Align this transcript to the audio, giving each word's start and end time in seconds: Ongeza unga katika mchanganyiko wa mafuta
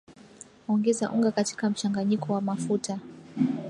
Ongeza 0.67 1.11
unga 1.11 1.31
katika 1.31 1.69
mchanganyiko 1.69 2.33
wa 2.33 2.41
mafuta 2.41 2.99